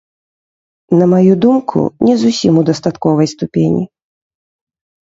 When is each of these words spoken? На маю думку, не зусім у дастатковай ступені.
На 1.01 1.05
маю 1.13 1.33
думку, 1.45 1.77
не 2.09 2.15
зусім 2.25 2.53
у 2.63 2.65
дастатковай 2.71 3.27
ступені. 3.37 3.89